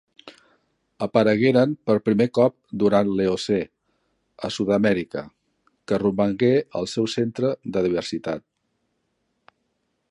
Aparegueren 1.05 1.75
per 1.89 1.97
primer 2.09 2.25
cop 2.37 2.55
durant 2.83 3.11
l'Eocè 3.19 3.59
a 4.49 4.51
Sud-amèrica, 4.57 5.25
que 5.91 6.01
romangué 6.05 6.51
el 6.81 6.91
seu 6.95 7.11
centre 7.17 7.55
de 7.77 7.87
diversitat. 7.89 8.49